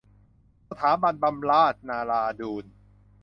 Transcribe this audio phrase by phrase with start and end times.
[0.69, 2.65] สถาบันบำราศนราดูร